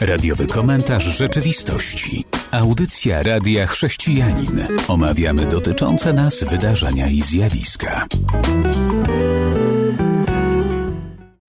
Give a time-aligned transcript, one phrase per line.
[0.00, 2.24] Radiowy komentarz rzeczywistości.
[2.52, 4.66] Audycja Radia Chrześcijanin.
[4.88, 8.06] Omawiamy dotyczące nas wydarzenia i zjawiska.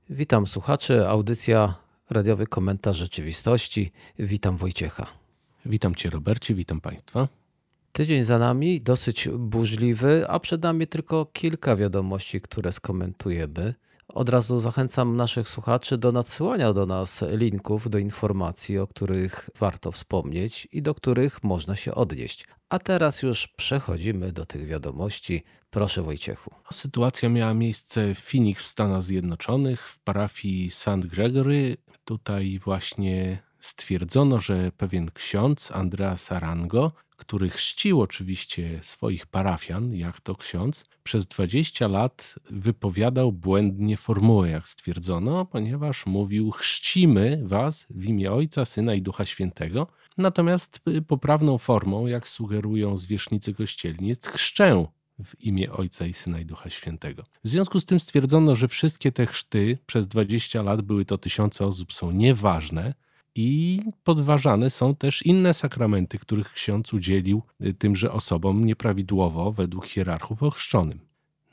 [0.09, 1.07] Witam słuchaczy.
[1.07, 1.75] Audycja
[2.09, 3.91] Radiowy komentarz rzeczywistości.
[4.19, 5.07] Witam Wojciecha.
[5.65, 7.27] Witam Cię, Robercie, witam Państwa.
[7.91, 13.73] Tydzień za nami, dosyć burzliwy, a przed nami tylko kilka wiadomości, które skomentujemy.
[14.13, 19.91] Od razu zachęcam naszych słuchaczy do nadsyłania do nas linków do informacji, o których warto
[19.91, 22.47] wspomnieć i do których można się odnieść.
[22.69, 25.43] A teraz już przechodzimy do tych wiadomości.
[25.69, 26.51] Proszę Wojciechu.
[26.71, 31.05] Sytuacja miała miejsce w Phoenix w Stanach Zjednoczonych w parafii St.
[31.05, 31.77] Gregory.
[32.05, 40.35] Tutaj właśnie stwierdzono, że pewien ksiądz, Andrea Sarango, który chrzcił oczywiście swoich parafian, jak to
[40.35, 48.31] ksiądz, przez 20 lat wypowiadał błędnie formułę, jak stwierdzono, ponieważ mówił: Chrzcimy was w imię
[48.31, 49.87] Ojca, Syna i Ducha Świętego.
[50.17, 54.85] Natomiast poprawną formą, jak sugerują zwierzchnicy kościelni, jest chrzczę
[55.23, 57.23] w imię Ojca i Syna i Ducha Świętego.
[57.43, 61.65] W związku z tym stwierdzono, że wszystkie te chrzty przez 20 lat były to tysiące
[61.65, 62.93] osób, są nieważne
[63.35, 70.43] i podważane są też inne sakramenty, których ksiądz udzielił y, tymże osobom nieprawidłowo według hierarchów
[70.43, 70.99] ochrzczonym.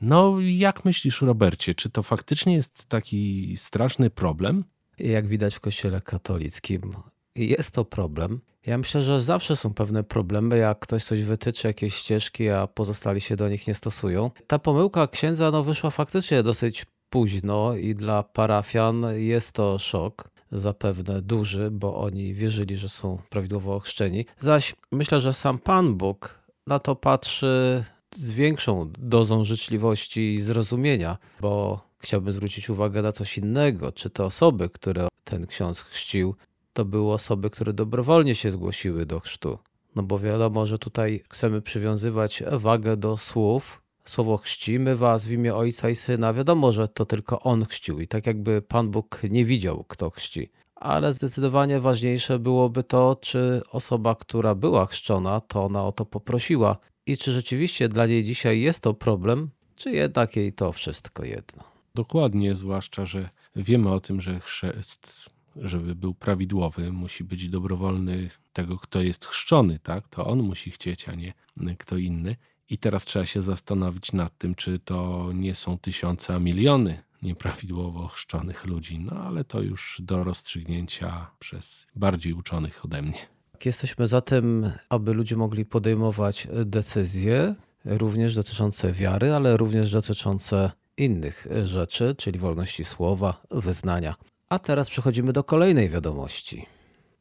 [0.01, 4.65] No, jak myślisz, Robercie, czy to faktycznie jest taki straszny problem?
[4.99, 6.93] Jak widać w Kościele katolickim,
[7.37, 8.41] jest to problem.
[8.67, 13.21] Ja myślę, że zawsze są pewne problemy, jak ktoś coś wytyczy, jakieś ścieżki, a pozostali
[13.21, 14.31] się do nich nie stosują.
[14.47, 21.23] Ta pomyłka księdza no, wyszła faktycznie dosyć późno i dla parafian jest to szok zapewne
[21.23, 24.27] duży, bo oni wierzyli, że są prawidłowo ochrzczeni.
[24.39, 27.85] Zaś myślę, że sam Pan Bóg na to patrzy
[28.17, 33.93] z większą dozą życzliwości i zrozumienia, bo chciałbym zwrócić uwagę na coś innego.
[33.93, 36.35] Czy te osoby, które ten ksiądz chrzcił,
[36.73, 39.59] to były osoby, które dobrowolnie się zgłosiły do chrztu.
[39.97, 45.55] No bo wiadomo, że tutaj chcemy przywiązywać wagę do słów, słowo chrzcimy was w imię
[45.55, 49.45] Ojca i Syna, wiadomo, że to tylko On chrzcił i tak jakby Pan Bóg nie
[49.45, 50.51] widział, kto chrzci.
[50.75, 56.77] Ale zdecydowanie ważniejsze byłoby to, czy osoba, która była chrzczona, to ona o to poprosiła
[57.07, 61.65] i czy rzeczywiście dla niej dzisiaj jest to problem, czy jednak jej to wszystko jedno.
[61.95, 68.79] Dokładnie, zwłaszcza, że wiemy o tym, że chrzest, żeby był prawidłowy, musi być dobrowolny tego,
[68.79, 70.09] kto jest chrzczony, tak?
[70.09, 71.33] To on musi chcieć, a nie
[71.79, 72.37] kto inny.
[72.71, 78.01] I teraz trzeba się zastanowić nad tym, czy to nie są tysiące, a miliony nieprawidłowo
[78.05, 78.99] ochrzczonych ludzi.
[78.99, 83.19] No ale to już do rozstrzygnięcia przez bardziej uczonych ode mnie.
[83.65, 91.47] Jesteśmy za tym, aby ludzie mogli podejmować decyzje, również dotyczące wiary, ale również dotyczące innych
[91.65, 94.15] rzeczy, czyli wolności słowa, wyznania.
[94.49, 96.67] A teraz przechodzimy do kolejnej wiadomości.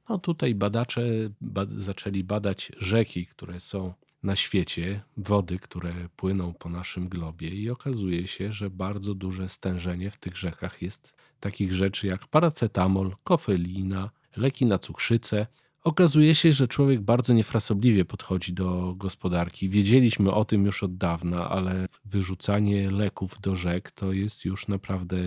[0.10, 1.02] No tutaj badacze
[1.78, 8.28] zaczęli badać rzeki, które są na świecie wody, które płyną po naszym globie, i okazuje
[8.28, 14.66] się, że bardzo duże stężenie w tych rzekach jest takich rzeczy jak paracetamol, kofeina, leki
[14.66, 15.48] na cukrzycę.
[15.84, 19.70] Okazuje się, że człowiek bardzo niefrasobliwie podchodzi do gospodarki.
[19.70, 25.18] Wiedzieliśmy o tym już od dawna, ale wyrzucanie leków do rzek to jest już naprawdę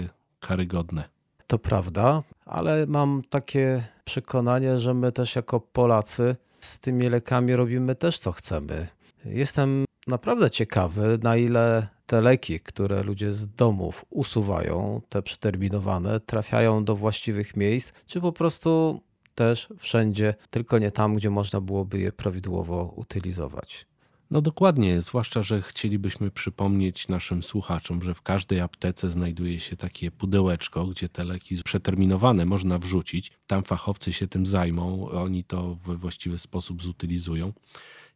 [0.40, 1.08] karygodne.
[1.46, 7.94] To prawda, ale mam takie przekonanie, że my też jako Polacy z tymi lekami robimy
[7.94, 8.88] też co chcemy.
[9.24, 16.84] Jestem naprawdę ciekawy, na ile te leki, które ludzie z domów usuwają, te przeterminowane, trafiają
[16.84, 19.00] do właściwych miejsc, czy po prostu
[19.34, 23.89] też wszędzie, tylko nie tam, gdzie można byłoby je prawidłowo utylizować.
[24.30, 30.10] No dokładnie, zwłaszcza, że chcielibyśmy przypomnieć naszym słuchaczom, że w każdej aptece znajduje się takie
[30.10, 33.32] pudełeczko, gdzie te leki przeterminowane można wrzucić.
[33.46, 37.52] Tam fachowcy się tym zajmą, oni to we właściwy sposób zutylizują.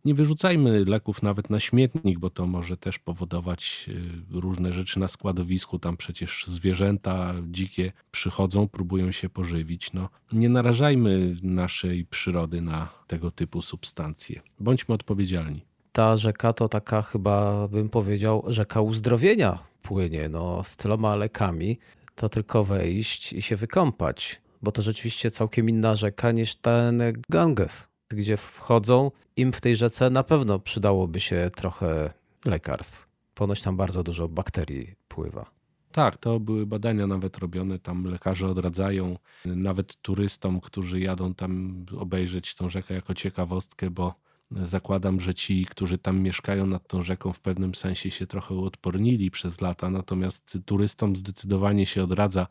[0.05, 5.09] Nie wyrzucajmy leków nawet na śmietnik, bo to może też powodować y, różne rzeczy na
[5.09, 5.79] składowisku.
[5.79, 9.93] Tam przecież zwierzęta dzikie przychodzą, próbują się pożywić.
[9.93, 14.43] No, nie narażajmy naszej przyrody na tego typu substancje.
[14.61, 21.17] Bądźmy odpowiedzialni ta rzeka to taka chyba bym powiedział rzeka uzdrowienia płynie, no z tyloma
[21.17, 21.79] lekami,
[22.15, 27.89] to tylko wejść i się wykąpać, bo to rzeczywiście całkiem inna rzeka niż ten Ganges,
[28.09, 32.11] gdzie wchodzą, im w tej rzece na pewno przydałoby się trochę
[32.45, 33.09] lekarstw.
[33.35, 35.51] Ponoć tam bardzo dużo bakterii pływa.
[35.93, 42.55] Tak, to były badania nawet robione, tam lekarze odradzają nawet turystom, którzy jadą tam obejrzeć
[42.55, 47.41] tą rzekę jako ciekawostkę, bo Zakładam, że ci, którzy tam mieszkają nad tą rzeką, w
[47.41, 52.47] pewnym sensie się trochę uodpornili przez lata, natomiast turystom zdecydowanie się odradza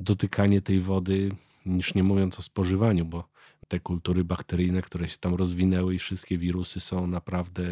[0.00, 1.30] dotykanie tej wody
[1.66, 3.28] niż nie mówiąc o spożywaniu, bo
[3.68, 7.62] te kultury bakteryjne, które się tam rozwinęły i wszystkie wirusy są naprawdę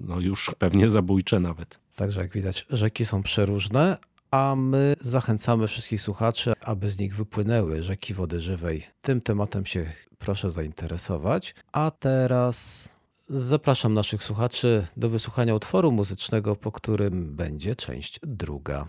[0.00, 1.78] no już pewnie zabójcze nawet.
[1.96, 3.96] Także jak widać, rzeki są przeróżne,
[4.30, 8.82] a my zachęcamy wszystkich słuchaczy, aby z nich wypłynęły rzeki wody żywej.
[9.02, 11.54] Tym tematem się proszę zainteresować.
[11.72, 12.88] A teraz
[13.30, 18.86] zapraszam naszych słuchaczy do wysłuchania utworu muzycznego, po którym będzie część druga.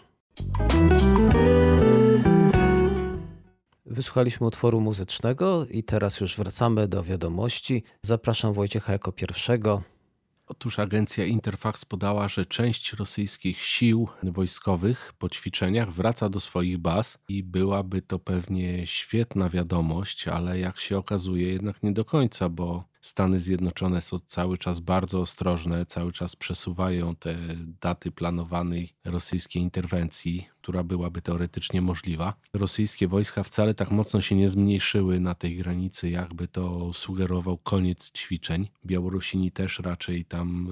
[3.86, 7.84] Wysłuchaliśmy utworu muzycznego i teraz już wracamy do wiadomości.
[8.02, 9.82] Zapraszam Wojciecha jako pierwszego.
[10.52, 17.20] Otóż agencja Interfax podała, że część rosyjskich sił wojskowych po ćwiczeniach wraca do swoich baz
[17.28, 22.84] i byłaby to pewnie świetna wiadomość, ale jak się okazuje, jednak nie do końca, bo
[23.02, 27.38] Stany Zjednoczone są cały czas bardzo ostrożne, cały czas przesuwają te
[27.82, 32.34] daty planowanej rosyjskiej interwencji, która byłaby teoretycznie możliwa.
[32.54, 38.12] Rosyjskie wojska wcale tak mocno się nie zmniejszyły na tej granicy, jakby to sugerował koniec
[38.12, 38.68] ćwiczeń.
[38.86, 40.68] Białorusini też raczej tam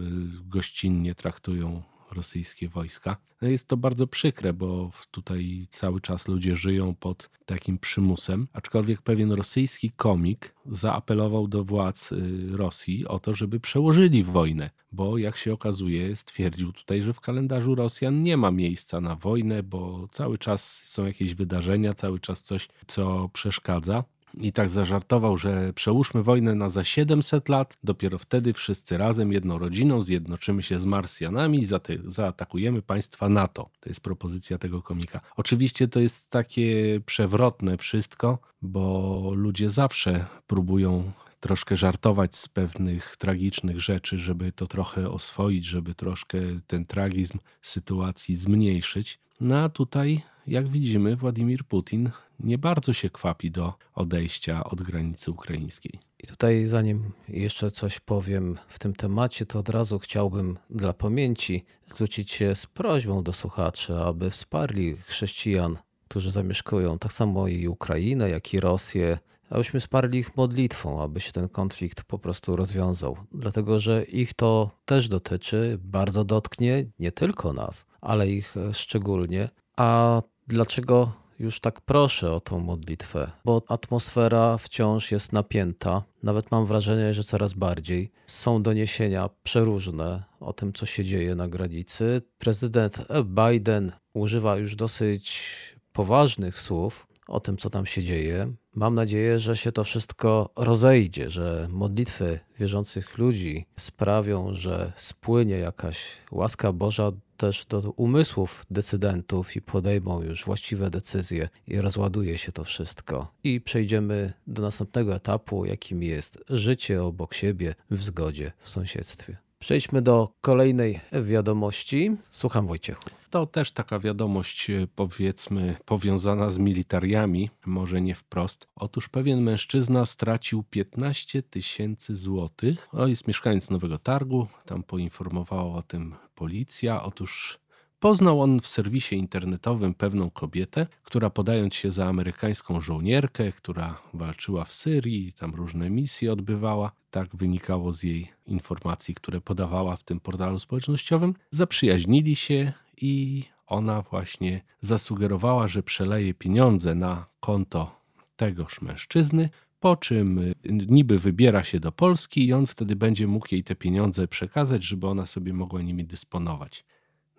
[0.45, 3.17] y, gościnnie traktują rosyjskie wojska.
[3.41, 9.31] Jest to bardzo przykre, bo tutaj cały czas ludzie żyją pod takim przymusem, aczkolwiek pewien
[9.31, 12.17] rosyjski komik zaapelował do władz y,
[12.51, 17.75] Rosji o to, żeby przełożyli wojnę, bo jak się okazuje, stwierdził tutaj, że w kalendarzu
[17.75, 22.67] Rosjan nie ma miejsca na wojnę, bo cały czas są jakieś wydarzenia, cały czas coś,
[22.87, 24.03] co przeszkadza
[24.33, 29.57] i tak zażartował, że przełóżmy wojnę na za 700 lat, dopiero wtedy wszyscy razem, jedną
[29.57, 31.67] rodziną, zjednoczymy się z Marsjanami i
[32.05, 33.69] zaatakujemy państwa NATO.
[33.79, 35.21] To jest propozycja tego komika.
[35.37, 43.81] Oczywiście to jest takie przewrotne wszystko, bo ludzie zawsze próbują troszkę żartować z pewnych tragicznych
[43.81, 49.19] rzeczy, żeby to trochę oswoić, żeby troszkę ten tragizm sytuacji zmniejszyć.
[49.41, 52.09] No a tutaj jak widzimy, Władimir Putin
[52.39, 55.99] nie bardzo się kwapi do odejścia od granicy ukraińskiej.
[56.23, 61.65] I tutaj, zanim jeszcze coś powiem w tym temacie, to od razu chciałbym dla pamięci
[61.85, 68.29] zwrócić się z prośbą do słuchaczy, aby wsparli chrześcijan, którzy zamieszkują tak samo i Ukrainę,
[68.29, 69.17] jak i Rosję,
[69.49, 73.17] abyśmy wsparli ich modlitwą, aby się ten konflikt po prostu rozwiązał.
[73.31, 79.49] Dlatego, że ich to też dotyczy, bardzo dotknie nie tylko nas, ale ich szczególnie.
[79.77, 83.31] A Dlaczego już tak proszę o tą modlitwę?
[83.45, 86.03] Bo atmosfera wciąż jest napięta.
[86.23, 88.11] Nawet mam wrażenie, że coraz bardziej.
[88.25, 92.21] Są doniesienia przeróżne o tym, co się dzieje na granicy.
[92.37, 95.49] Prezydent Biden używa już dosyć
[95.93, 98.53] poważnych słów o tym, co tam się dzieje.
[98.75, 106.17] Mam nadzieję, że się to wszystko rozejdzie, że modlitwy wierzących ludzi sprawią, że spłynie jakaś
[106.31, 112.63] łaska Boża też do umysłów decydentów i podejmą już właściwe decyzje i rozładuje się to
[112.63, 113.33] wszystko.
[113.43, 119.37] I przejdziemy do następnego etapu, jakim jest życie obok siebie w zgodzie w sąsiedztwie.
[119.59, 122.17] Przejdźmy do kolejnej wiadomości.
[122.31, 123.18] Słucham Wojciechu.
[123.29, 128.67] To też taka wiadomość, e, powiedzmy, powiązana z militariami, może nie wprost.
[128.75, 132.89] Otóż pewien mężczyzna stracił 15 tysięcy złotych.
[133.07, 137.03] Jest mieszkaniec Nowego Targu, tam poinformowała o tym policja.
[137.03, 137.59] Otóż
[137.99, 144.65] Poznał on w serwisie internetowym pewną kobietę, która podając się za amerykańską żołnierkę, która walczyła
[144.65, 150.19] w Syrii, tam różne misje odbywała, tak wynikało z jej informacji, które podawała w tym
[150.19, 157.99] portalu społecznościowym, zaprzyjaźnili się i ona właśnie zasugerowała, że przeleje pieniądze na konto
[158.35, 163.63] tegoż mężczyzny, po czym niby wybiera się do Polski i on wtedy będzie mógł jej
[163.63, 166.85] te pieniądze przekazać, żeby ona sobie mogła nimi dysponować.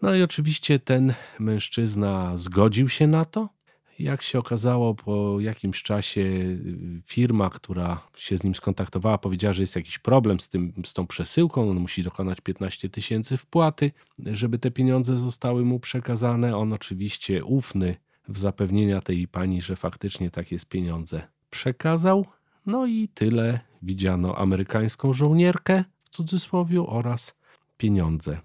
[0.02, 3.48] No i oczywiście ten mężczyzna zgodził się na to.
[4.00, 9.62] Jak się okazało, po jakimś czasie y, firma, która się z nim skontaktowała, powiedziała, że
[9.62, 11.70] jest jakiś problem z, tym, z tą przesyłką.
[11.70, 16.56] On musi dokonać 15 tysięcy wpłaty, żeby te pieniądze zostały mu przekazane.
[16.56, 17.96] On oczywiście ufny
[18.28, 22.26] w zapewnienia tej pani, że faktycznie takie jest pieniądze przekazał.
[22.66, 27.34] No i tyle widziano amerykańską żołnierkę w cudzysłowie oraz
[27.76, 28.40] pieniądze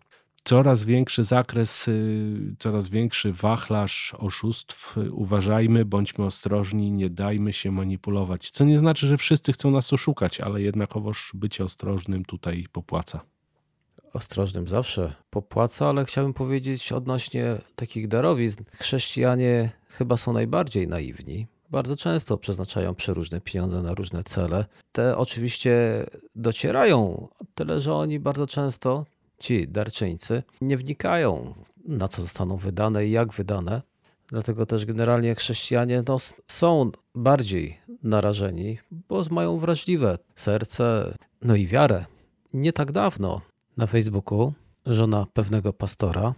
[0.46, 4.98] coraz większy zakres, y, coraz większy wachlarz oszustw.
[5.12, 8.50] Uważajmy, bądźmy ostrożni, nie dajmy się manipulować.
[8.50, 13.22] Co nie znaczy, że wszyscy chcą nas oszukać, ale jednakowoż bycie ostrożnym tutaj popłaca.
[14.14, 18.64] Ostrożnym zawsze popłaca, ale chciałbym powiedzieć odnośnie takich darowizn.
[18.72, 21.48] Chrześcijanie chyba są najbardziej naiwni.
[21.70, 24.66] Bardzo często przeznaczają przeróżne pieniądze na różne cele.
[24.92, 29.06] Te oczywiście docierają, tyle że oni bardzo często
[29.40, 31.54] ci darczyńcy nie wnikają,
[31.88, 33.82] na co zostaną wydane i jak wydane.
[34.28, 42.06] Dlatego też generalnie chrześcijanie no, są bardziej narażeni, bo mają wrażliwe serce, no i wiarę.
[42.54, 43.42] Nie tak dawno
[43.78, 44.54] na Facebooku
[44.86, 46.34] żona pewnego pastora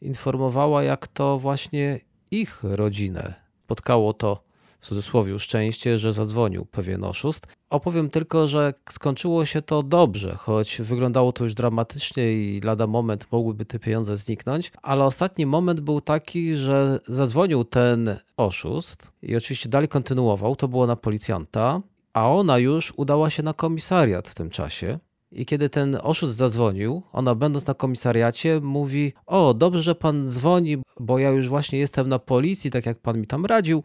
[0.00, 4.44] informowała, jak to właśnie ich rodzinę spotkało to
[4.84, 7.46] w cudzysłowie szczęście, że zadzwonił pewien oszust.
[7.70, 13.26] Opowiem tylko, że skończyło się to dobrze, choć wyglądało to już dramatycznie i lada moment
[13.32, 19.68] mogłyby te pieniądze zniknąć, ale ostatni moment był taki, że zadzwonił ten oszust i oczywiście
[19.68, 21.80] dalej kontynuował, to było na policjanta,
[22.12, 24.98] a ona już udała się na komisariat w tym czasie.
[25.34, 30.76] I kiedy ten oszust zadzwonił, ona będąc na komisariacie mówi: O, dobrze, że pan dzwoni,
[31.00, 33.82] bo ja już właśnie jestem na policji, tak jak pan mi tam radził.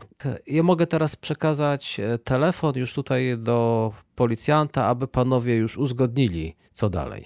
[0.47, 6.89] Ja mogę teraz przekazać e, telefon już tutaj do policjanta, aby panowie już uzgodnili, co
[6.89, 7.25] dalej.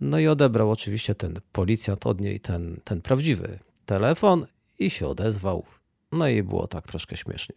[0.00, 4.46] No i odebrał oczywiście ten policjant od niej ten, ten prawdziwy telefon
[4.78, 5.64] i się odezwał.
[6.12, 7.56] No i było tak troszkę śmiesznie.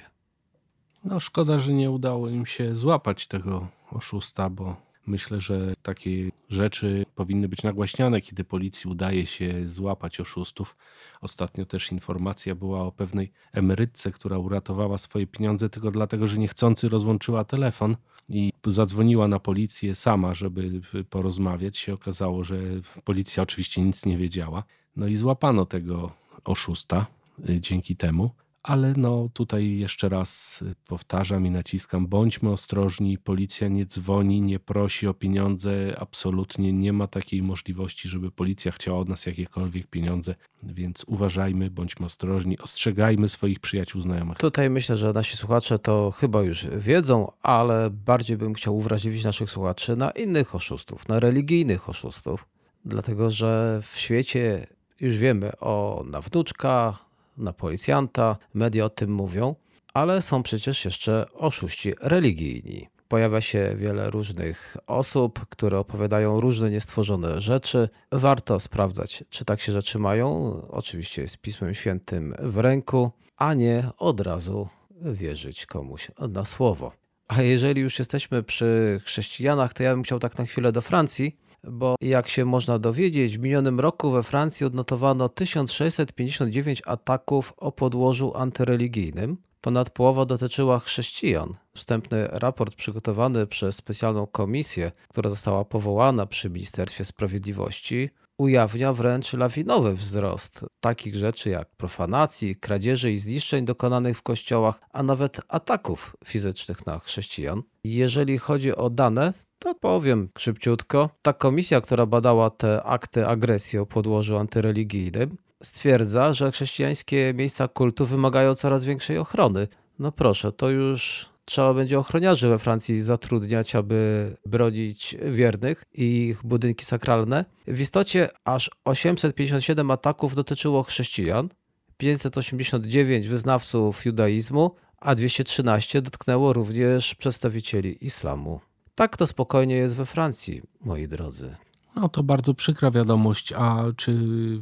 [1.03, 4.75] No szkoda, że nie udało im się złapać tego oszusta, bo
[5.07, 10.75] Myślę, że takie rzeczy powinny być nagłaśniane, kiedy policji udaje się złapać oszustów.
[11.21, 16.89] Ostatnio też informacja była o pewnej emerytce, która uratowała swoje pieniądze tylko dlatego, że niechcący
[16.89, 17.97] rozłączyła telefon
[18.29, 21.77] i zadzwoniła na policję sama, żeby porozmawiać.
[21.77, 22.57] Się okazało, że
[23.03, 24.63] policja oczywiście nic nie wiedziała.
[24.95, 26.11] No i złapano tego
[26.45, 27.05] oszusta
[27.49, 28.31] y, dzięki temu
[28.65, 35.07] ale no tutaj jeszcze raz powtarzam i naciskam, bądźmy ostrożni, policja nie dzwoni, nie prosi
[35.07, 41.03] o pieniądze, absolutnie nie ma takiej możliwości, żeby policja chciała od nas jakiekolwiek pieniądze, więc
[41.07, 44.37] uważajmy, bądźmy ostrożni, ostrzegajmy swoich przyjaciół, znajomych.
[44.37, 49.51] Tutaj myślę, że nasi słuchacze to chyba już wiedzą, ale bardziej bym chciał uwrażliwić naszych
[49.51, 52.47] słuchaczy na innych oszustów, na religijnych oszustów,
[52.85, 54.67] dlatego że w świecie
[55.01, 57.04] już wiemy o nawnuczka,
[57.37, 59.55] na policjanta, media o tym mówią,
[59.93, 62.87] ale są przecież jeszcze oszuści religijni.
[63.07, 67.89] Pojawia się wiele różnych osób, które opowiadają różne niestworzone rzeczy.
[68.11, 70.61] Warto sprawdzać, czy tak się rzeczy mają.
[70.69, 74.67] Oczywiście jest Pismem Świętym w ręku, a nie od razu
[75.01, 76.91] wierzyć komuś na słowo.
[77.27, 81.37] A jeżeli już jesteśmy przy chrześcijanach, to ja bym chciał tak na chwilę do Francji,
[81.71, 88.37] bo jak się można dowiedzieć, w minionym roku we Francji odnotowano 1659 ataków o podłożu
[88.37, 89.37] antyreligijnym.
[89.61, 91.53] Ponad połowa dotyczyła chrześcijan.
[91.75, 99.93] Wstępny raport przygotowany przez specjalną komisję, która została powołana przy Ministerstwie Sprawiedliwości, ujawnia wręcz lawinowy
[99.93, 106.85] wzrost takich rzeczy jak profanacji, kradzieży i zniszczeń dokonanych w kościołach, a nawet ataków fizycznych
[106.85, 107.61] na chrześcijan.
[107.83, 111.09] Jeżeli chodzi o dane, to powiem szybciutko.
[111.21, 118.05] Ta komisja, która badała te akty agresji o podłożu antyreligijnym, stwierdza, że chrześcijańskie miejsca kultu
[118.05, 119.67] wymagają coraz większej ochrony.
[119.99, 126.43] No proszę, to już trzeba będzie ochroniarzy we Francji zatrudniać, aby bronić wiernych i ich
[126.43, 127.45] budynki sakralne.
[127.67, 131.49] W istocie aż 857 ataków dotyczyło chrześcijan,
[131.97, 138.59] 589 wyznawców judaizmu, a 213 dotknęło również przedstawicieli islamu.
[138.95, 141.55] Tak to spokojnie jest we Francji, moi drodzy.
[141.95, 143.53] No to bardzo przykra wiadomość.
[143.53, 144.13] A czy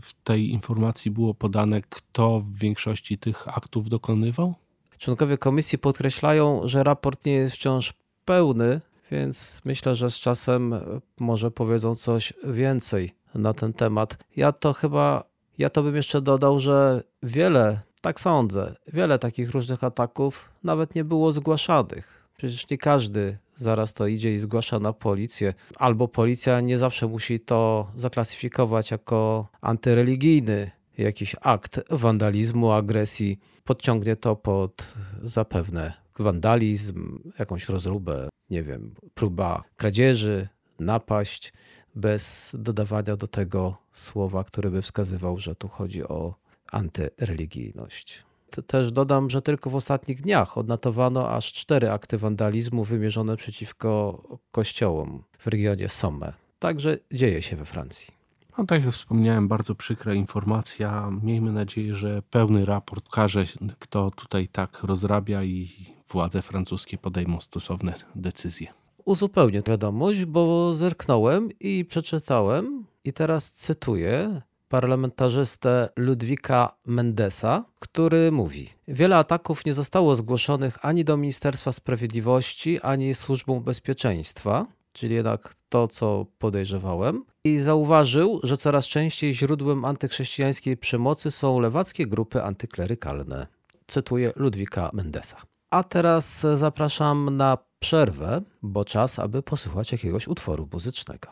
[0.02, 4.56] w tej informacji było podane, kto w większości tych aktów dokonywał?
[5.04, 7.94] Członkowie komisji podkreślają, że raport nie jest wciąż
[8.26, 8.82] pełny,
[9.12, 10.76] więc myślę, że z czasem
[11.20, 14.18] może powiedzą coś więcej na ten temat.
[14.36, 15.24] Ja to chyba,
[15.58, 21.04] ja to bym jeszcze dodał, że wiele, tak sądzę, wiele takich różnych ataków nawet nie
[21.04, 22.28] było zgłaszanych.
[22.38, 27.40] Przecież nie każdy zaraz to idzie i zgłasza na policję, albo policja nie zawsze musi
[27.40, 38.30] to zaklasyfikować jako antyreligijny jakiś akt wandalizmu, agresji, podciągnie to pod zapewne wandalizm, jakąś rozróbę,
[38.50, 40.48] nie wiem, próba kradzieży,
[40.80, 41.54] napaść,
[41.96, 46.36] bez dodawania do tego słowa, które by wskazywał, że tu chodzi o
[46.72, 48.24] antyreligijność.
[48.68, 54.22] Też dodam, że tylko w ostatnich dniach odnotowano aż cztery akty wandalizmu wymierzone przeciwko
[54.52, 56.34] kościołom w regionie Somme.
[56.60, 58.23] Także dzieje się we Francji.
[58.58, 61.10] No tak jak wspomniałem, bardzo przykra informacja.
[61.24, 63.46] Miejmy nadzieję, że pełny raport każe,
[63.80, 65.70] kto tutaj tak rozrabia i
[66.10, 68.68] władze francuskie podejmą stosowne decyzje.
[69.06, 79.18] Uzupełnię wiadomość, bo zerknąłem i przeczytałem i teraz cytuję parlamentarzystę Ludwika Mendesa, który mówi: Wiele
[79.18, 84.66] ataków nie zostało zgłoszonych ani do Ministerstwa Sprawiedliwości, ani Służbą Bezpieczeństwa.
[84.94, 92.08] Czyli jednak to, co podejrzewałem, i zauważył, że coraz częściej źródłem antychrześcijańskiej przemocy są lewackie
[92.08, 93.48] grupy antyklerykalne.
[93.88, 95.38] Cytuję Ludwika Mendesa.
[95.72, 101.30] A teraz zapraszam na przerwę, bo czas, aby posłuchać jakiegoś utworu muzycznego.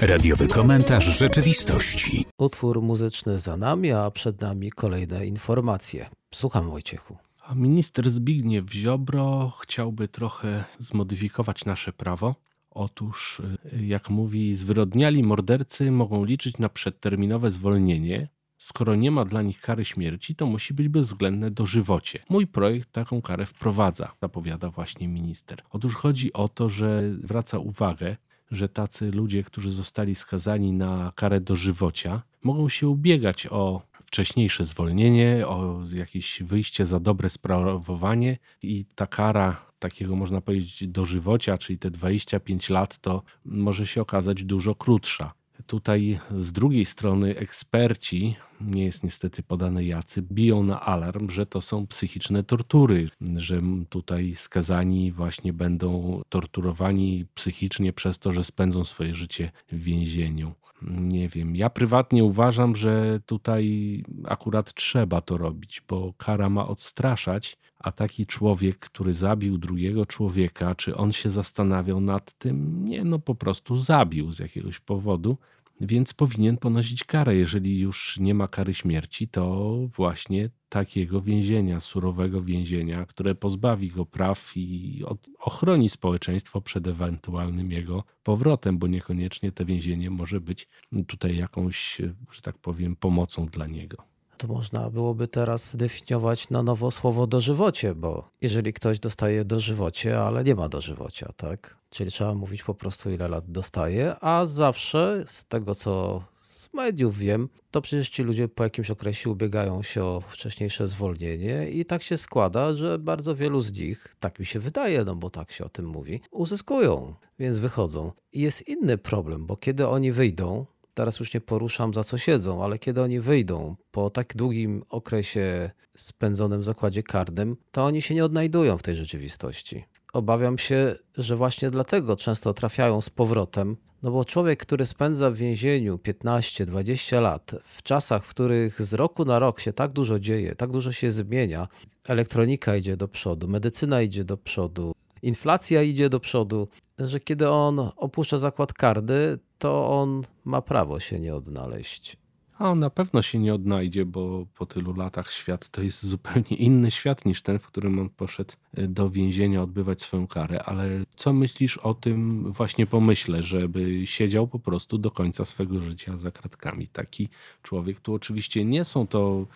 [0.00, 2.26] Radiowy komentarz rzeczywistości.
[2.38, 6.08] Utwór muzyczny za nami, a przed nami kolejne informacje.
[6.34, 7.16] Słucham Wojciechu.
[7.46, 12.34] A minister Zbigniew Ziobro chciałby trochę zmodyfikować nasze prawo.
[12.70, 18.28] Otóż, y, jak mówi, zwyrodniali mordercy mogą liczyć na przedterminowe zwolnienie.
[18.58, 22.18] Skoro nie ma dla nich kary śmierci, to musi być bezwzględne dożywocie.
[22.28, 25.62] Mój projekt taką karę wprowadza, zapowiada właśnie minister.
[25.70, 28.16] Otóż chodzi o to, że zwraca uwagę,
[28.50, 33.82] że tacy ludzie, którzy zostali skazani na karę dożywocia, mogą się ubiegać o
[34.14, 41.58] wcześniejsze zwolnienie, o jakieś wyjście za dobre sprawowanie i ta kara takiego można powiedzieć dożywocia,
[41.58, 45.34] czyli te 25 lat, to może się okazać dużo krótsza.
[45.66, 51.60] Tutaj z drugiej strony eksperci, nie jest niestety podane jacy, biją na alarm, że to
[51.60, 59.14] są psychiczne tortury, że tutaj skazani właśnie będą torturowani psychicznie przez to, że spędzą swoje
[59.14, 60.52] życie w więzieniu.
[60.90, 67.58] Nie wiem, ja prywatnie uważam, że tutaj akurat trzeba to robić, bo kara ma odstraszać,
[67.78, 72.84] a taki człowiek, który zabił drugiego człowieka, czy on się zastanawiał nad tym?
[72.84, 75.38] Nie, no po prostu zabił z jakiegoś powodu,
[75.80, 77.36] więc powinien ponosić karę.
[77.36, 84.06] Jeżeli już nie ma kary śmierci, to właśnie takiego więzienia, surowego więzienia, które pozbawi go
[84.06, 85.02] praw i
[85.38, 90.68] ochroni społeczeństwo przed ewentualnym jego powrotem, bo niekoniecznie to więzienie może być
[91.06, 92.00] tutaj jakąś,
[92.30, 97.94] że tak powiem, pomocą dla niego to można byłoby teraz zdefiniować na nowo słowo dożywocie,
[97.94, 101.76] bo jeżeli ktoś dostaje dożywocie, ale nie ma dożywocia, tak?
[101.90, 107.18] Czyli trzeba mówić po prostu ile lat dostaje, a zawsze z tego co z mediów
[107.18, 112.02] wiem, to przecież ci ludzie po jakimś okresie ubiegają się o wcześniejsze zwolnienie i tak
[112.02, 115.64] się składa, że bardzo wielu z nich, tak mi się wydaje, no bo tak się
[115.64, 118.12] o tym mówi, uzyskują, więc wychodzą.
[118.32, 122.64] I jest inny problem, bo kiedy oni wyjdą, teraz już nie poruszam za co siedzą,
[122.64, 128.14] ale kiedy oni wyjdą po tak długim okresie spędzonym w zakładzie karnym, to oni się
[128.14, 129.84] nie odnajdują w tej rzeczywistości.
[130.12, 135.34] Obawiam się, że właśnie dlatego często trafiają z powrotem, no bo człowiek, który spędza w
[135.34, 140.54] więzieniu 15-20 lat, w czasach, w których z roku na rok się tak dużo dzieje,
[140.54, 141.68] tak dużo się zmienia,
[142.08, 147.90] elektronika idzie do przodu, medycyna idzie do przodu, inflacja idzie do przodu, że kiedy on
[147.96, 152.16] opuszcza zakład karny, to on ma prawo się nie odnaleźć.
[152.58, 156.56] A on na pewno się nie odnajdzie, bo po tylu latach świat to jest zupełnie
[156.56, 160.62] inny świat niż ten, w którym on poszedł e, do więzienia odbywać swoją karę.
[160.64, 166.16] Ale co myślisz o tym właśnie pomyśle, żeby siedział po prostu do końca swego życia
[166.16, 166.88] za kratkami?
[166.88, 167.28] Taki
[167.62, 169.46] człowiek, tu oczywiście nie są to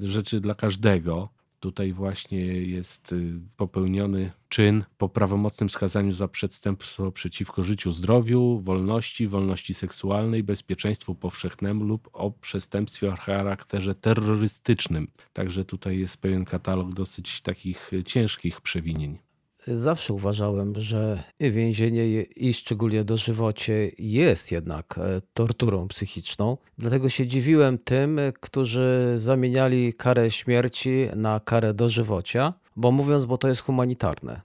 [0.00, 1.28] rzeczy dla każdego,
[1.62, 9.28] Tutaj właśnie jest y, popełniony czyn po prawomocnym skazaniu za przestępstwo przeciwko życiu, zdrowiu, wolności,
[9.28, 15.08] wolności seksualnej, bezpieczeństwu powszechnemu lub o przestępstwie o charakterze terrorystycznym.
[15.32, 19.18] Także tutaj jest pewien katalog dosyć takich y, ciężkich przewinień.
[19.66, 26.56] Zawsze uważałem, że więzienie i szczególnie dożywocie jest jednak e, torturą psychiczną.
[26.78, 33.48] Dlatego się dziwiłem tym, którzy zamieniali karę śmierci na karę dożywocia, bo mówiąc, bo to
[33.48, 34.40] jest humanitarne.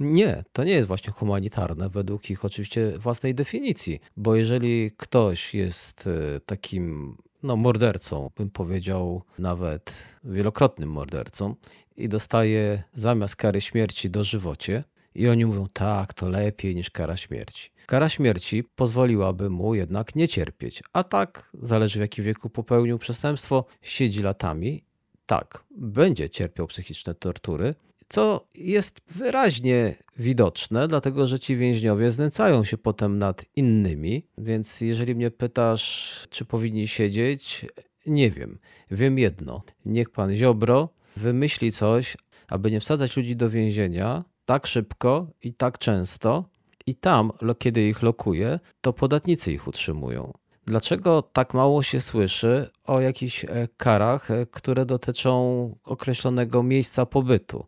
[0.00, 6.06] Nie, to nie jest właśnie humanitarne według ich oczywiście własnej definicji, bo jeżeli ktoś jest
[6.06, 11.54] e, takim no, mordercą, bym powiedział nawet wielokrotnym mordercą,
[11.96, 17.70] i dostaje zamiast kary śmierci dożywocie, i oni mówią, tak, to lepiej niż kara śmierci.
[17.86, 23.64] Kara śmierci pozwoliłaby mu jednak nie cierpieć, a tak, zależy w jakim wieku popełnił przestępstwo,
[23.82, 24.84] siedzi latami,
[25.26, 27.74] tak, będzie cierpiał psychiczne tortury,
[28.12, 34.26] co jest wyraźnie widoczne, dlatego że ci więźniowie znęcają się potem nad innymi.
[34.38, 37.66] Więc jeżeli mnie pytasz, czy powinni siedzieć,
[38.06, 38.58] nie wiem.
[38.90, 39.62] Wiem jedno.
[39.84, 42.16] Niech pan Ziobro wymyśli coś,
[42.48, 46.44] aby nie wsadzać ludzi do więzienia tak szybko i tak często,
[46.86, 50.32] i tam, kiedy ich lokuje, to podatnicy ich utrzymują.
[50.66, 57.66] Dlaczego tak mało się słyszy o jakichś e, karach, e, które dotyczą określonego miejsca pobytu?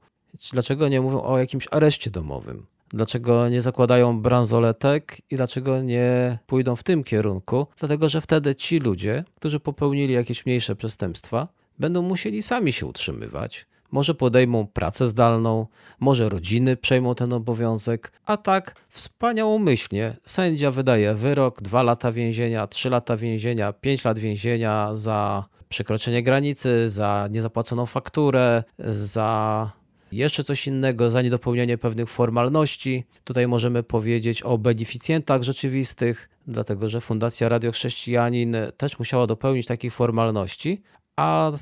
[0.52, 2.66] Dlaczego nie mówią o jakimś areszcie domowym?
[2.88, 7.66] Dlaczego nie zakładają bransoletek i dlaczego nie pójdą w tym kierunku?
[7.78, 13.66] Dlatego, że wtedy ci ludzie, którzy popełnili jakieś mniejsze przestępstwa, będą musieli sami się utrzymywać,
[13.94, 15.66] Może podejmą pracę zdalną,
[16.00, 22.90] może rodziny przejmą ten obowiązek, a tak wspaniałomyślnie sędzia wydaje wyrok, dwa lata więzienia, trzy
[22.90, 29.70] lata więzienia, pięć lat więzienia za przekroczenie granicy, za niezapłaconą fakturę, za
[30.12, 33.04] jeszcze coś innego, za niedopełnienie pewnych formalności.
[33.24, 39.94] Tutaj możemy powiedzieć o beneficjentach rzeczywistych, dlatego że Fundacja Radio Chrześcijanin też musiała dopełnić takich
[39.94, 40.82] formalności,
[41.16, 41.52] a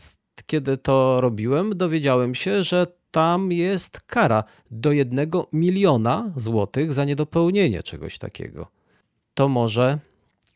[0.46, 7.82] kiedy to robiłem, dowiedziałem się, że tam jest kara do jednego miliona złotych za niedopełnienie
[7.82, 8.66] czegoś takiego.
[9.34, 9.98] To może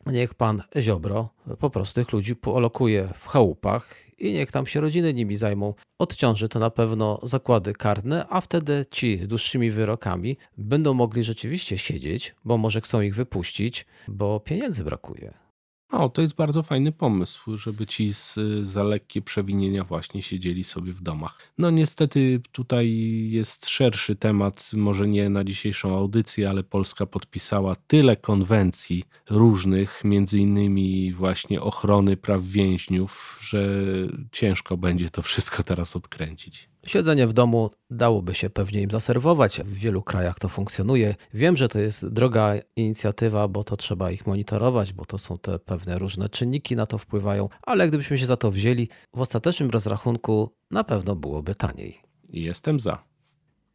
[0.05, 5.13] niech pan Ziobro po prostu tych ludzi polokuje w chałupach i niech tam się rodziny
[5.13, 5.73] nimi zajmą.
[5.99, 11.77] Odciąży to na pewno zakłady karne, a wtedy ci z dłuższymi wyrokami będą mogli rzeczywiście
[11.77, 15.46] siedzieć, bo może chcą ich wypuścić, bo pieniędzy brakuje.
[15.91, 20.93] O, to jest bardzo fajny pomysł, żeby ci z, za lekkie przewinienia właśnie siedzieli sobie
[20.93, 21.53] w domach.
[21.57, 22.89] No niestety tutaj
[23.29, 30.39] jest szerszy temat, może nie na dzisiejszą audycję, ale Polska podpisała tyle konwencji różnych, między
[30.39, 33.83] innymi właśnie ochrony praw więźniów, że
[34.31, 36.69] ciężko będzie to wszystko teraz odkręcić.
[36.87, 39.61] Siedzenie w domu dałoby się pewnie im zaserwować.
[39.65, 41.15] W wielu krajach to funkcjonuje.
[41.33, 45.59] Wiem, że to jest droga inicjatywa, bo to trzeba ich monitorować, bo to są te
[45.59, 50.51] pewne różne czynniki na to wpływają, ale gdybyśmy się za to wzięli, w ostatecznym rozrachunku
[50.71, 52.01] na pewno byłoby taniej.
[52.29, 53.03] Jestem za.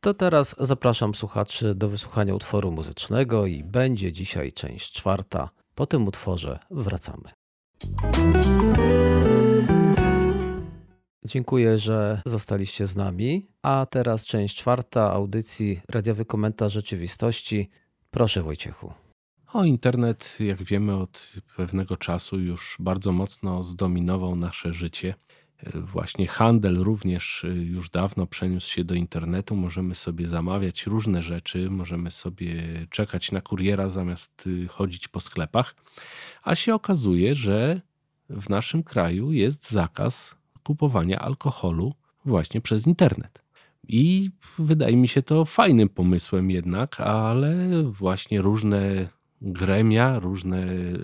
[0.01, 5.51] To teraz zapraszam słuchaczy do wysłuchania utworu muzycznego i będzie dzisiaj część czwarta.
[5.75, 7.29] Po tym utworze wracamy.
[11.25, 13.47] Dziękuję, że zostaliście z nami.
[13.63, 17.71] A teraz część czwarta audycji Radiowy Komentarz Rzeczywistości.
[18.11, 18.93] Proszę Wojciechu.
[19.53, 25.15] O, internet, jak wiemy, od pewnego czasu już bardzo mocno zdominował nasze życie.
[25.75, 29.57] Właśnie handel również już dawno przeniósł się do internetu.
[29.57, 35.75] Możemy sobie zamawiać różne rzeczy, możemy sobie czekać na kuriera zamiast chodzić po sklepach.
[36.43, 37.81] A się okazuje, że
[38.31, 41.95] w naszym kraju jest zakaz kupowania alkoholu
[42.25, 43.43] właśnie przez internet.
[43.89, 49.09] I wydaje mi się to fajnym pomysłem jednak, ale właśnie różne
[49.43, 50.97] gremia, różne y,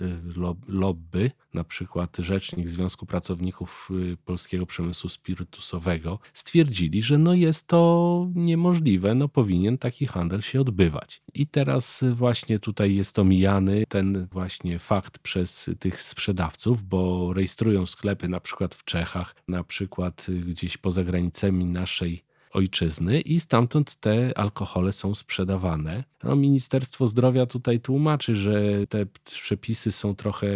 [0.67, 8.27] lobby, na przykład Rzecznik Związku Pracowników y, Polskiego Przemysłu Spirytusowego, stwierdzili, że no jest to
[8.35, 11.21] niemożliwe, no powinien taki handel się odbywać.
[11.33, 18.27] I teraz właśnie tutaj jest omijany ten właśnie fakt przez tych sprzedawców, bo rejestrują sklepy
[18.27, 24.91] na przykład w Czechach, na przykład gdzieś poza granicami naszej ojczyzny i stamtąd te alkohole
[24.91, 26.03] są sprzedawane.
[26.23, 30.47] No, Ministerstwo Zdrowia tutaj tłumaczy, że te przepisy są trochę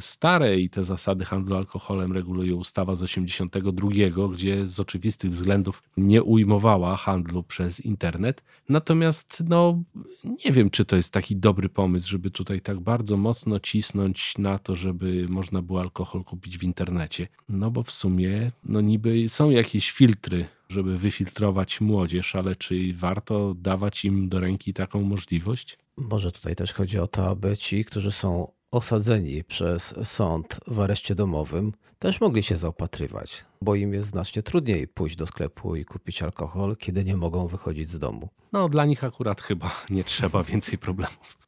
[0.00, 3.88] stare i te zasady handlu alkoholem reguluje ustawa z 82,
[4.32, 8.42] gdzie z oczywistych względów nie ujmowała handlu przez internet.
[8.68, 9.82] Natomiast no
[10.44, 14.58] nie wiem, czy to jest taki dobry pomysł, żeby tutaj tak bardzo mocno cisnąć na
[14.58, 17.28] to, żeby można było alkohol kupić w internecie.
[17.48, 23.54] No bo w sumie no niby są jakieś filtry żeby wyfiltrować młodzież, ale czy warto
[23.54, 25.78] dawać im do ręki taką możliwość?
[25.96, 31.14] Może tutaj też chodzi o to, aby ci, którzy są osadzeni przez sąd w areszcie
[31.14, 36.22] domowym, też mogli się zaopatrywać, bo im jest znacznie trudniej pójść do sklepu i kupić
[36.22, 38.28] alkohol, kiedy nie mogą wychodzić z domu.
[38.52, 41.38] No, dla nich akurat chyba nie trzeba więcej problemów.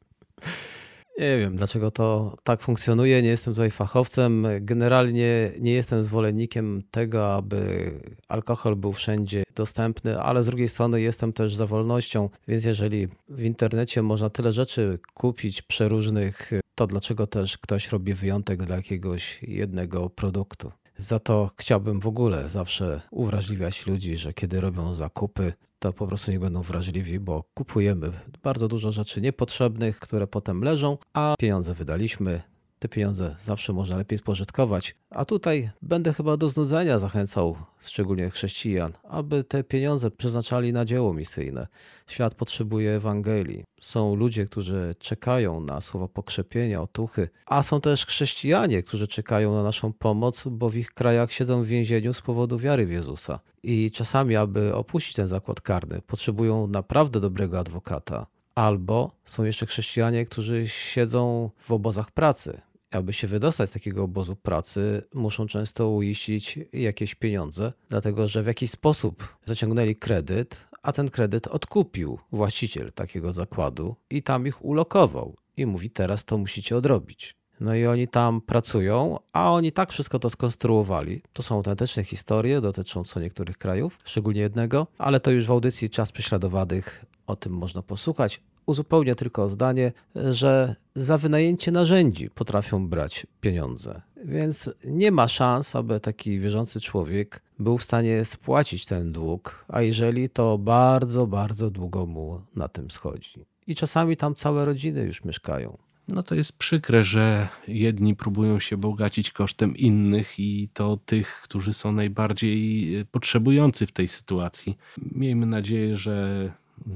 [1.19, 3.21] Nie wiem, dlaczego to tak funkcjonuje.
[3.21, 4.47] Nie jestem tutaj fachowcem.
[4.61, 7.91] Generalnie nie jestem zwolennikiem tego, aby
[8.27, 13.43] alkohol był wszędzie dostępny, ale z drugiej strony jestem też za wolnością, więc jeżeli w
[13.43, 20.09] internecie można tyle rzeczy kupić przeróżnych, to dlaczego też ktoś robi wyjątek dla jakiegoś jednego
[20.09, 20.71] produktu?
[20.97, 26.31] Za to chciałbym w ogóle zawsze uwrażliwiać ludzi, że kiedy robią zakupy, to po prostu
[26.31, 28.11] nie będą wrażliwi, bo kupujemy
[28.43, 32.41] bardzo dużo rzeczy niepotrzebnych, które potem leżą, a pieniądze wydaliśmy,
[32.83, 34.95] te pieniądze zawsze można lepiej spożytkować.
[35.09, 41.13] A tutaj będę chyba do znudzenia zachęcał, szczególnie chrześcijan, aby te pieniądze przeznaczali na dzieło
[41.13, 41.67] misyjne.
[42.07, 43.63] Świat potrzebuje Ewangelii.
[43.81, 49.63] Są ludzie, którzy czekają na słowa pokrzepienia, otuchy, a są też chrześcijanie, którzy czekają na
[49.63, 53.39] naszą pomoc, bo w ich krajach siedzą w więzieniu z powodu wiary w Jezusa.
[53.63, 58.25] I czasami, aby opuścić ten zakład karny, potrzebują naprawdę dobrego adwokata.
[58.55, 62.61] Albo są jeszcze chrześcijanie, którzy siedzą w obozach pracy,
[62.95, 68.47] aby się wydostać z takiego obozu pracy, muszą często uiścić jakieś pieniądze, dlatego że w
[68.47, 75.35] jakiś sposób zaciągnęli kredyt, a ten kredyt odkupił właściciel takiego zakładu i tam ich ulokował.
[75.57, 77.35] I mówi: Teraz to musicie odrobić.
[77.59, 81.21] No i oni tam pracują, a oni tak wszystko to skonstruowali.
[81.33, 86.11] To są autentyczne historie dotyczące niektórych krajów, szczególnie jednego, ale to już w audycji Czas
[86.11, 88.41] Prześladowanych o tym można posłuchać.
[88.65, 94.01] Uzupełnię tylko zdanie, że za wynajęcie narzędzi potrafią brać pieniądze.
[94.25, 99.81] Więc nie ma szans, aby taki wierzący człowiek był w stanie spłacić ten dług, a
[99.81, 103.45] jeżeli to bardzo, bardzo długo mu na tym schodzi.
[103.67, 105.77] I czasami tam całe rodziny już mieszkają.
[106.07, 111.73] No to jest przykre, że jedni próbują się bogacić kosztem innych i to tych, którzy
[111.73, 114.77] są najbardziej potrzebujący w tej sytuacji.
[114.97, 116.51] Miejmy nadzieję, że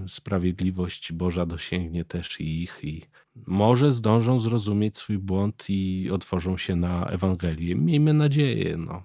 [0.07, 3.05] sprawiedliwość Boża dosięgnie też ich i
[3.47, 7.75] może zdążą zrozumieć swój błąd i otworzą się na Ewangelię.
[7.75, 8.77] Miejmy nadzieję.
[8.77, 9.03] No.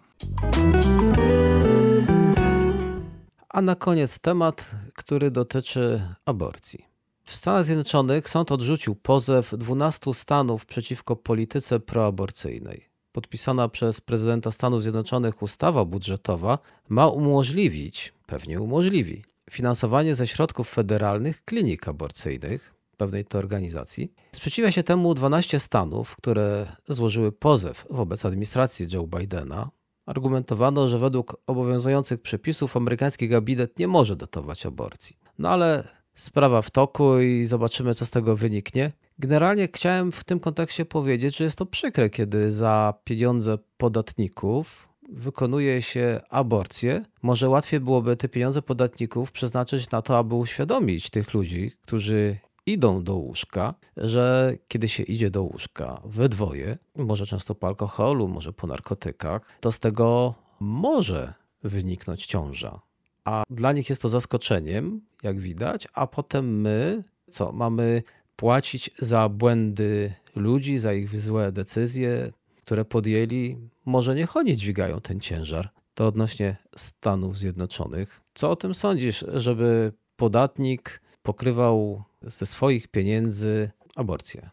[3.49, 6.85] A na koniec temat, który dotyczy aborcji.
[7.25, 12.89] W Stanach Zjednoczonych sąd odrzucił pozew 12 stanów przeciwko polityce proaborcyjnej.
[13.13, 16.59] Podpisana przez prezydenta Stanów Zjednoczonych ustawa budżetowa
[16.89, 24.13] ma umożliwić, pewnie umożliwi, finansowanie ze środków federalnych klinik aborcyjnych pewnej to organizacji.
[24.33, 29.71] Sprzeciwia się temu 12 stanów, które złożyły pozew wobec administracji Joe Bidena.
[30.07, 35.17] Argumentowano, że według obowiązujących przepisów amerykański gabinet nie może dotować aborcji.
[35.39, 38.93] No ale sprawa w toku i zobaczymy, co z tego wyniknie.
[39.19, 45.83] Generalnie chciałem w tym kontekście powiedzieć, że jest to przykre, kiedy za pieniądze podatników wykonuje
[45.83, 51.73] się aborcję, może łatwiej byłoby te pieniądze podatników przeznaczyć na to, aby uświadomić tych ludzi,
[51.83, 57.67] którzy idą do łóżka, że kiedy się idzie do łóżka we dwoje, może często po
[57.67, 62.81] alkoholu, może po narkotykach, to z tego może wyniknąć ciąża.
[63.25, 68.03] A dla nich jest to zaskoczeniem, jak widać, a potem my, co, mamy
[68.37, 72.33] płacić za błędy ludzi, za ich złe decyzje,
[72.65, 75.71] które podjęli, może niech oni dźwigają ten ciężar.
[75.95, 78.21] To odnośnie Stanów Zjednoczonych.
[78.35, 84.51] Co o tym sądzisz, żeby podatnik pokrywał ze swoich pieniędzy aborcję?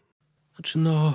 [0.56, 1.14] Znaczy, no,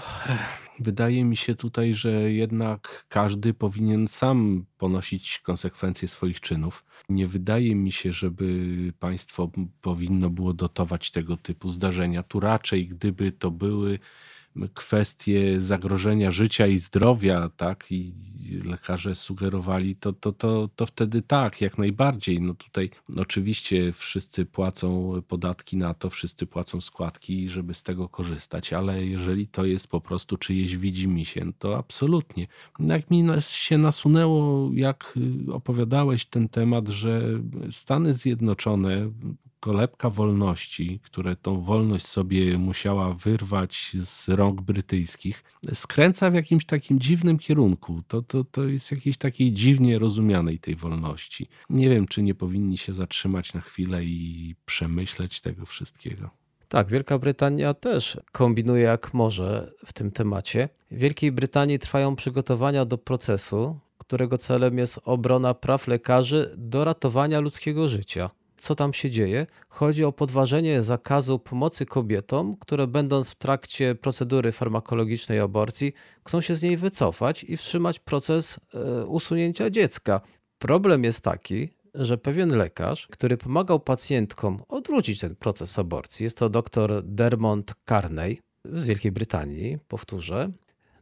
[0.78, 6.84] wydaje mi się tutaj, że jednak każdy powinien sam ponosić konsekwencje swoich czynów.
[7.08, 12.22] Nie wydaje mi się, żeby państwo powinno było dotować tego typu zdarzenia.
[12.22, 13.98] Tu raczej, gdyby to były
[14.74, 18.12] kwestie zagrożenia życia i zdrowia, tak, i
[18.64, 22.40] lekarze sugerowali, to, to, to, to wtedy tak, jak najbardziej.
[22.40, 28.72] No tutaj oczywiście wszyscy płacą podatki na to, wszyscy płacą składki, żeby z tego korzystać,
[28.72, 32.46] ale jeżeli to jest po prostu czyjeś widzimisię, to absolutnie.
[32.78, 35.18] Jak mi się nasunęło, jak
[35.52, 37.22] opowiadałeś ten temat, że
[37.70, 39.10] Stany Zjednoczone
[39.64, 47.00] kolebka wolności, które tą wolność sobie musiała wyrwać z rąk brytyjskich, skręca w jakimś takim
[47.00, 48.02] dziwnym kierunku.
[48.08, 51.48] To, to, to jest jakiejś takiej dziwnie rozumianej tej wolności.
[51.70, 56.30] Nie wiem, czy nie powinni się zatrzymać na chwilę i przemyśleć tego wszystkiego.
[56.68, 60.68] Tak, Wielka Brytania też kombinuje jak może w tym temacie.
[60.90, 67.40] W Wielkiej Brytanii trwają przygotowania do procesu, którego celem jest obrona praw lekarzy do ratowania
[67.40, 68.30] ludzkiego życia
[68.64, 69.46] co tam się dzieje.
[69.68, 75.92] Chodzi o podważenie zakazu pomocy kobietom, które będąc w trakcie procedury farmakologicznej aborcji,
[76.26, 80.20] chcą się z niej wycofać i wstrzymać proces e, usunięcia dziecka.
[80.58, 86.48] Problem jest taki, że pewien lekarz, który pomagał pacjentkom odwrócić ten proces aborcji, jest to
[86.48, 90.50] dr Dermont Carney z Wielkiej Brytanii, powtórzę,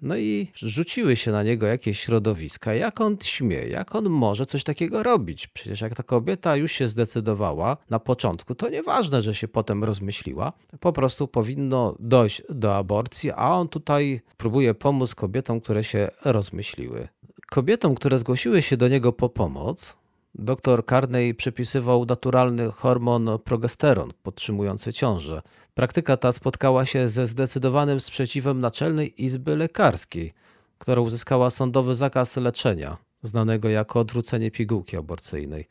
[0.03, 2.75] no i rzuciły się na niego jakieś środowiska.
[2.75, 5.47] Jak on śmie, jak on może coś takiego robić?
[5.47, 10.53] Przecież jak ta kobieta już się zdecydowała na początku, to nieważne, że się potem rozmyśliła.
[10.81, 17.09] Po prostu powinno dojść do aborcji, a on tutaj próbuje pomóc kobietom, które się rozmyśliły.
[17.51, 19.97] Kobietom, które zgłosiły się do niego po pomoc,
[20.35, 25.43] Dr Carney przepisywał naturalny hormon progesteron podtrzymujący ciążę.
[25.75, 30.33] Praktyka ta spotkała się ze zdecydowanym sprzeciwem Naczelnej Izby Lekarskiej,
[30.79, 35.69] która uzyskała sądowy zakaz leczenia, znanego jako odwrócenie pigułki aborcyjnej.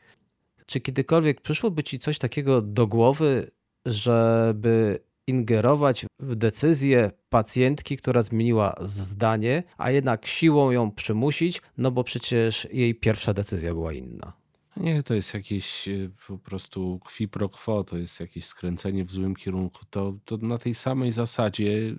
[0.66, 3.50] Czy kiedykolwiek przyszłoby ci coś takiego do głowy,
[3.86, 12.04] żeby ingerować w decyzję pacjentki, która zmieniła zdanie, a jednak siłą ją przymusić, no bo
[12.04, 14.41] przecież jej pierwsza decyzja była inna?
[14.76, 19.10] Nie, to jest jakieś e, po prostu qui pro quo, to jest jakieś skręcenie w
[19.10, 19.84] złym kierunku.
[19.90, 21.94] To, to na tej samej zasadzie e,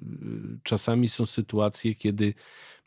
[0.64, 2.34] czasami są sytuacje, kiedy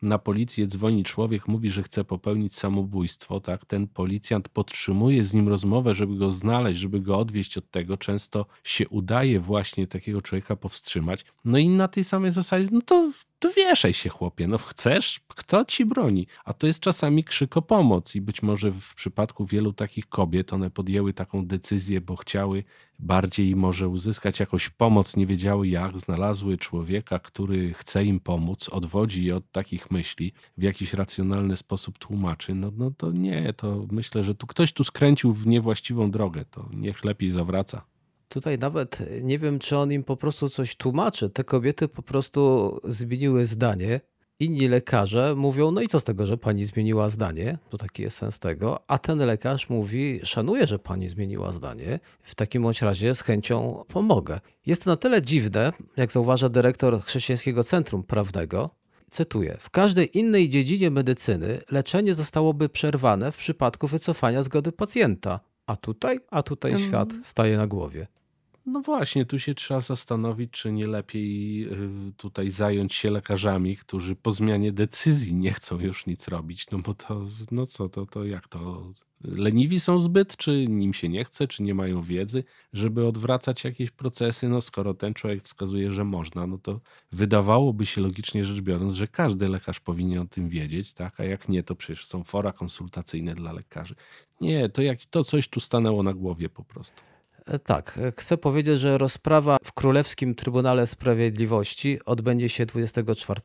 [0.02, 3.64] na policję dzwoni człowiek, mówi, że chce popełnić samobójstwo, tak?
[3.64, 7.96] Ten policjant podtrzymuje z nim rozmowę, żeby go znaleźć, żeby go odwieźć od tego.
[7.96, 11.24] Często się udaje właśnie takiego człowieka powstrzymać.
[11.44, 15.64] No i na tej samej zasadzie, no to to wieszaj się chłopie, no chcesz, kto
[15.64, 16.26] ci broni?
[16.44, 20.52] A to jest czasami krzyk o pomoc i być może w przypadku wielu takich kobiet
[20.52, 22.64] one podjęły taką decyzję, bo chciały
[22.98, 29.24] bardziej może uzyskać jakąś pomoc, nie wiedziały jak, znalazły człowieka, który chce im pomóc, odwodzi
[29.24, 34.22] je od takich myśli, w jakiś racjonalny sposób tłumaczy, no, no to nie, to myślę,
[34.22, 37.95] że tu ktoś tu skręcił w niewłaściwą drogę, to niech lepiej zawraca.
[38.28, 41.30] Tutaj nawet nie wiem, czy on im po prostu coś tłumaczy.
[41.30, 44.00] Te kobiety po prostu zmieniły zdanie.
[44.40, 48.16] Inni lekarze mówią, no i co z tego, że pani zmieniła zdanie, to taki jest
[48.16, 53.14] sens tego, a ten lekarz mówi, szanuję, że pani zmieniła zdanie, w takim bądź razie
[53.14, 54.40] z chęcią pomogę.
[54.66, 58.70] Jest to na tyle dziwne, jak zauważa dyrektor Chrześcijańskiego Centrum Prawnego,
[59.10, 65.76] cytuję, w każdej innej dziedzinie medycyny leczenie zostałoby przerwane w przypadku wycofania zgody pacjenta, a
[65.76, 68.06] tutaj, a tutaj świat staje na głowie.
[68.66, 71.64] No właśnie, tu się trzeba zastanowić, czy nie lepiej
[72.08, 76.70] y, tutaj zająć się lekarzami, którzy po zmianie decyzji nie chcą już nic robić.
[76.70, 78.92] No bo to, no co, to, to jak to?
[79.24, 83.90] Leniwi są zbyt, czy nim się nie chce, czy nie mają wiedzy, żeby odwracać jakieś
[83.90, 84.48] procesy?
[84.48, 86.80] No skoro ten człowiek wskazuje, że można, no to
[87.12, 91.20] wydawałoby się logicznie rzecz biorąc, że każdy lekarz powinien o tym wiedzieć, tak?
[91.20, 93.94] A jak nie, to przecież są fora konsultacyjne dla lekarzy.
[94.40, 97.15] Nie, to jak to coś tu stanęło na głowie po prostu.
[97.46, 103.40] E, tak, e, chcę powiedzieć, że rozprawa w Królewskim Trybunale Sprawiedliwości odbędzie się 24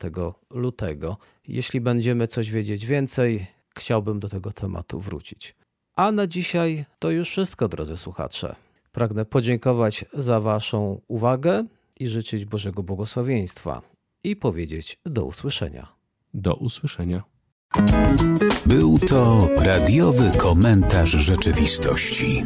[0.50, 1.18] lutego.
[1.48, 5.56] Jeśli będziemy coś wiedzieć więcej, chciałbym do tego tematu wrócić.
[5.96, 8.56] A na dzisiaj to już wszystko, drodzy słuchacze.
[8.92, 11.66] Pragnę podziękować za Waszą uwagę
[12.00, 13.82] i życzyć Bożego błogosławieństwa
[14.24, 15.88] i powiedzieć do usłyszenia.
[16.34, 17.24] Do usłyszenia.
[18.66, 22.46] Był to radiowy komentarz rzeczywistości.